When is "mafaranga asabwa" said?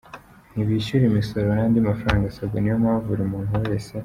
1.89-2.57